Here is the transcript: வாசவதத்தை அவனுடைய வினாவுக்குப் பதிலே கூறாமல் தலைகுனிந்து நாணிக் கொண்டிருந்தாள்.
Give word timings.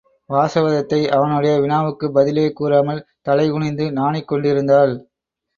வாசவதத்தை 0.29 1.07
அவனுடைய 1.07 1.59
வினாவுக்குப் 1.59 2.13
பதிலே 2.13 2.51
கூறாமல் 2.51 3.05
தலைகுனிந்து 3.29 3.91
நாணிக் 3.91 4.27
கொண்டிருந்தாள். 4.27 4.93